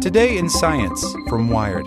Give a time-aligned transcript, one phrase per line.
[0.00, 1.86] Today in Science from Wired.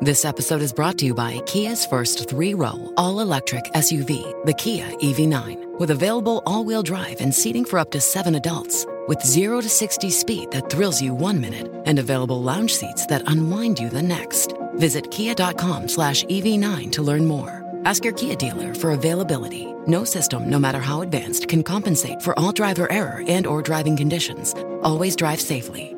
[0.00, 4.54] This episode is brought to you by Kia's first three row, all electric SUV, the
[4.54, 8.86] Kia EV9, with available all wheel drive and seating for up to seven adults.
[9.06, 13.28] With 0 to 60 speed that thrills you one minute and available lounge seats that
[13.30, 14.54] unwind you the next.
[14.76, 17.63] Visit kia.com slash EV9 to learn more.
[17.84, 19.74] Ask your Kia dealer for availability.
[19.86, 23.96] No system, no matter how advanced, can compensate for all driver error and or driving
[23.96, 24.54] conditions.
[24.82, 25.94] Always drive safely.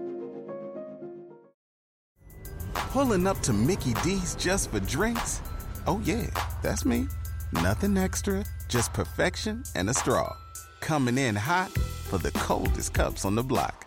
[2.74, 5.43] Pulling up to Mickey D's just for drinks?
[5.87, 6.29] Oh yeah,
[6.62, 7.07] that's me.
[7.52, 10.34] Nothing extra, just perfection and a straw.
[10.80, 13.84] Coming in hot for the coldest cups on the block.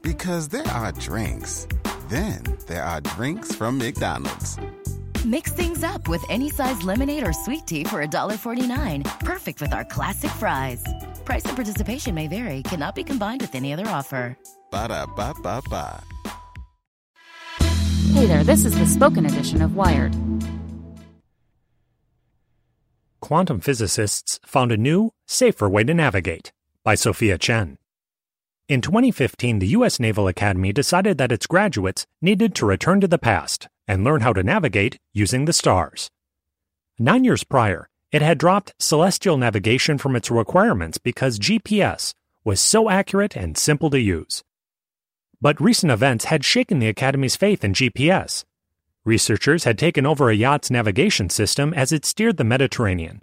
[0.00, 1.66] Because there are drinks.
[2.08, 4.56] Then there are drinks from McDonald's.
[5.26, 9.02] Mix things up with any size lemonade or sweet tea for $1.49.
[9.24, 10.84] Perfect with our classic fries.
[11.24, 14.38] Price and participation may vary, cannot be combined with any other offer.
[14.70, 16.04] Ba da ba ba ba.
[18.12, 20.14] Hey there, this is the spoken edition of Wired.
[23.20, 26.52] Quantum physicists found a new, safer way to navigate
[26.84, 27.78] by Sophia Chen.
[28.68, 29.98] In 2015, the U.S.
[29.98, 34.32] Naval Academy decided that its graduates needed to return to the past and learn how
[34.32, 36.10] to navigate using the stars.
[36.98, 42.14] Nine years prior, it had dropped celestial navigation from its requirements because GPS
[42.44, 44.42] was so accurate and simple to use.
[45.40, 48.44] But recent events had shaken the Academy's faith in GPS.
[49.04, 53.22] Researchers had taken over a yacht's navigation system as it steered the Mediterranean.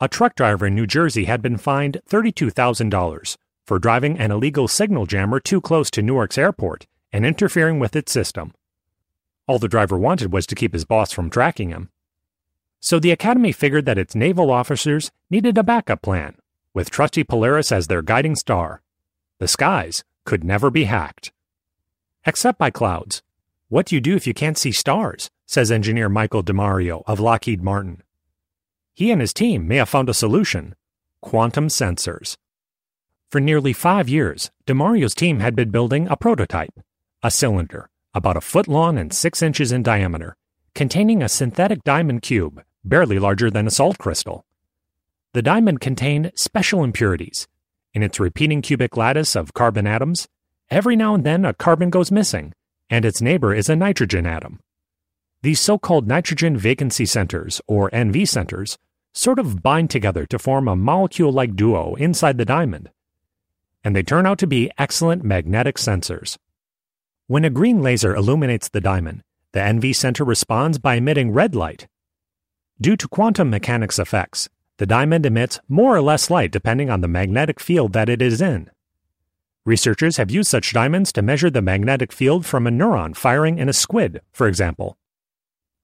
[0.00, 3.36] A truck driver in New Jersey had been fined $32,000
[3.66, 8.10] for driving an illegal signal jammer too close to Newark's airport and interfering with its
[8.10, 8.52] system.
[9.50, 11.90] All the driver wanted was to keep his boss from tracking him.
[12.78, 16.36] So the Academy figured that its naval officers needed a backup plan,
[16.72, 18.80] with trusty Polaris as their guiding star.
[19.40, 21.32] The skies could never be hacked.
[22.24, 23.24] Except by clouds.
[23.68, 25.32] What do you do if you can't see stars?
[25.46, 28.04] says engineer Michael DiMario of Lockheed Martin.
[28.94, 30.76] He and his team may have found a solution
[31.22, 32.36] quantum sensors.
[33.30, 36.78] For nearly five years, DiMario's team had been building a prototype,
[37.20, 40.36] a cylinder, about a foot long and six inches in diameter,
[40.74, 44.44] containing a synthetic diamond cube, barely larger than a salt crystal.
[45.32, 47.46] The diamond contained special impurities.
[47.94, 50.28] In its repeating cubic lattice of carbon atoms,
[50.70, 52.52] every now and then a carbon goes missing,
[52.88, 54.60] and its neighbor is a nitrogen atom.
[55.42, 58.76] These so called nitrogen vacancy centers, or NV centers,
[59.12, 62.90] sort of bind together to form a molecule like duo inside the diamond.
[63.82, 66.36] And they turn out to be excellent magnetic sensors.
[67.30, 71.86] When a green laser illuminates the diamond, the NV center responds by emitting red light.
[72.80, 74.48] Due to quantum mechanics effects,
[74.78, 78.40] the diamond emits more or less light depending on the magnetic field that it is
[78.40, 78.68] in.
[79.64, 83.68] Researchers have used such diamonds to measure the magnetic field from a neuron firing in
[83.68, 84.98] a squid, for example.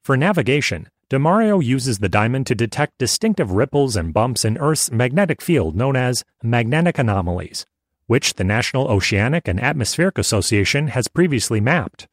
[0.02, 5.40] For navigation, DiMario uses the diamond to detect distinctive ripples and bumps in Earth's magnetic
[5.40, 7.66] field known as magnetic anomalies,
[8.06, 12.06] which the National Oceanic and Atmospheric Association has previously mapped.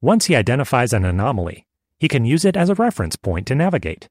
[0.00, 1.66] Once he identifies an anomaly,
[1.98, 4.08] he can use it as a reference point to navigate.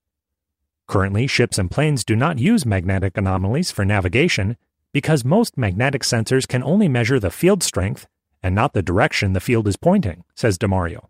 [0.87, 4.57] Currently, ships and planes do not use magnetic anomalies for navigation
[4.91, 8.07] because most magnetic sensors can only measure the field strength
[8.41, 11.07] and not the direction the field is pointing, says DiMario.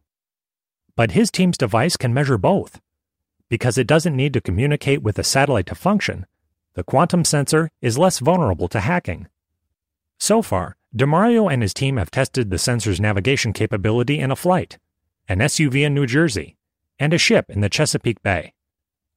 [0.95, 2.81] But his team's device can measure both.
[3.47, 6.25] Because it doesn't need to communicate with a satellite to function,
[6.73, 9.27] the quantum sensor is less vulnerable to hacking.
[10.19, 14.77] So far, DiMario and his team have tested the sensor's navigation capability in a flight,
[15.27, 16.57] an SUV in New Jersey,
[16.99, 18.53] and a ship in the Chesapeake Bay.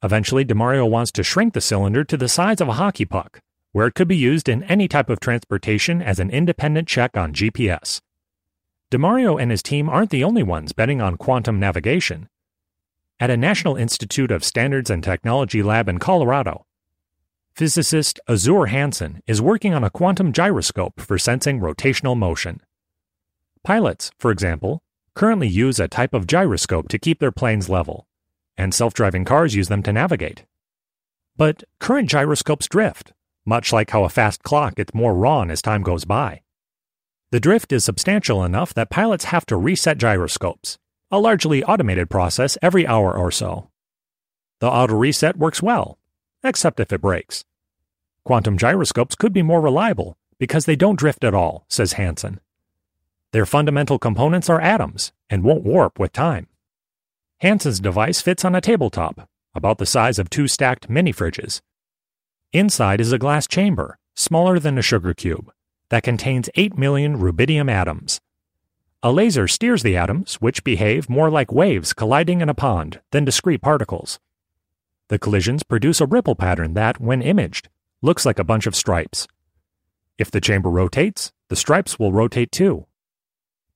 [0.02, 3.40] Eventually, DiMario wants to shrink the cylinder to the size of a hockey puck,
[3.72, 7.32] where it could be used in any type of transportation as an independent check on
[7.32, 8.00] GPS.
[8.92, 12.28] DiMario and his team aren't the only ones betting on quantum navigation.
[13.18, 16.64] At a National Institute of Standards and Technology lab in Colorado,
[17.54, 22.60] physicist Azure Hansen is working on a quantum gyroscope for sensing rotational motion.
[23.62, 24.82] Pilots, for example,
[25.14, 28.06] currently use a type of gyroscope to keep their planes level,
[28.56, 30.44] and self driving cars use them to navigate.
[31.36, 33.12] But current gyroscopes drift,
[33.44, 36.42] much like how a fast clock gets more wrong as time goes by.
[37.30, 40.78] The drift is substantial enough that pilots have to reset gyroscopes,
[41.10, 43.70] a largely automated process every hour or so.
[44.60, 45.98] The auto reset works well,
[46.42, 47.44] except if it breaks.
[48.24, 52.40] Quantum gyroscopes could be more reliable because they don't drift at all, says Hansen.
[53.32, 56.48] Their fundamental components are atoms and won't warp with time.
[57.38, 61.60] Hansen's device fits on a tabletop, about the size of two stacked mini fridges.
[62.52, 65.50] Inside is a glass chamber, smaller than a sugar cube,
[65.88, 68.20] that contains 8 million rubidium atoms.
[69.02, 73.24] A laser steers the atoms, which behave more like waves colliding in a pond than
[73.24, 74.20] discrete particles.
[75.12, 77.68] The collisions produce a ripple pattern that, when imaged,
[78.00, 79.28] looks like a bunch of stripes.
[80.16, 82.86] If the chamber rotates, the stripes will rotate too.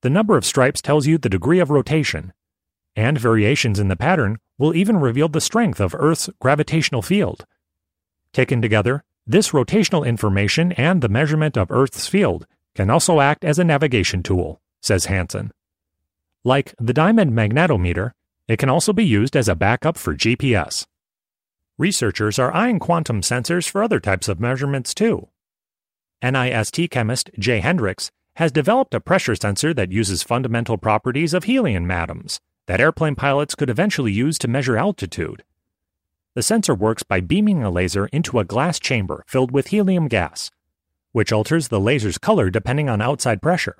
[0.01, 2.33] The number of stripes tells you the degree of rotation,
[2.95, 7.45] and variations in the pattern will even reveal the strength of Earth's gravitational field.
[8.33, 13.59] Taken together, this rotational information and the measurement of Earth's field can also act as
[13.59, 15.51] a navigation tool, says Hansen.
[16.43, 18.13] Like the diamond magnetometer,
[18.47, 20.87] it can also be used as a backup for GPS.
[21.79, 25.27] Researchers are eyeing quantum sensors for other types of measurements too.
[26.23, 31.91] NIST chemist Jay Hendricks has developed a pressure sensor that uses fundamental properties of helium
[31.91, 35.43] atoms that airplane pilots could eventually use to measure altitude.
[36.33, 40.49] The sensor works by beaming a laser into a glass chamber filled with helium gas,
[41.11, 43.77] which alters the laser's color depending on outside pressure.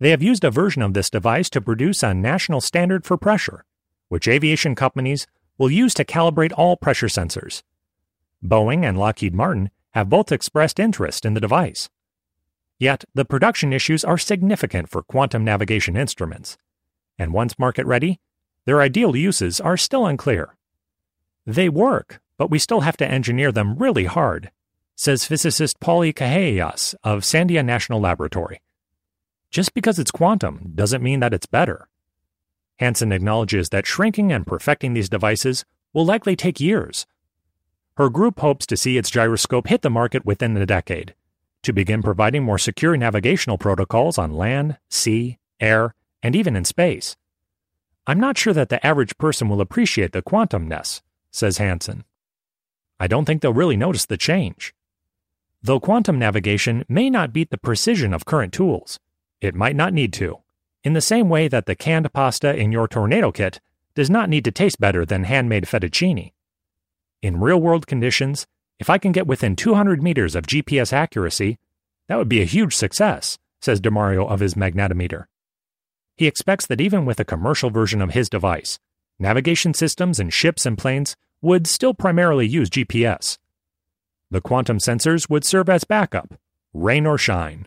[0.00, 3.66] They have used a version of this device to produce a national standard for pressure,
[4.08, 5.26] which aviation companies
[5.58, 7.62] will use to calibrate all pressure sensors.
[8.44, 11.88] Boeing and Lockheed Martin have both expressed interest in the device.
[12.78, 16.58] Yet, the production issues are significant for quantum navigation instruments,
[17.18, 18.18] and once market ready,
[18.64, 20.56] their ideal uses are still unclear.
[21.46, 24.50] They work, but we still have to engineer them really hard,
[24.96, 28.60] says physicist Pauli Kahayas of Sandia National Laboratory.
[29.50, 31.88] Just because it's quantum doesn't mean that it's better.
[32.78, 37.06] Hansen acknowledges that shrinking and perfecting these devices will likely take years.
[37.96, 41.14] Her group hopes to see its gyroscope hit the market within a decade,
[41.62, 47.16] to begin providing more secure navigational protocols on land, sea, air, and even in space.
[48.06, 51.00] I'm not sure that the average person will appreciate the quantumness,
[51.30, 52.04] says Hansen.
[52.98, 54.74] I don't think they'll really notice the change.
[55.62, 59.00] Though quantum navigation may not beat the precision of current tools,
[59.40, 60.40] it might not need to,
[60.84, 63.60] in the same way that the canned pasta in your tornado kit
[63.94, 66.32] does not need to taste better than handmade fettuccine.
[67.22, 68.46] In real world conditions,
[68.78, 71.58] if I can get within 200 meters of GPS accuracy,
[72.08, 75.24] that would be a huge success, says DiMario of his magnetometer.
[76.16, 78.78] He expects that even with a commercial version of his device,
[79.18, 83.38] navigation systems in ships and planes would still primarily use GPS.
[84.30, 86.34] The quantum sensors would serve as backup,
[86.72, 87.66] rain or shine.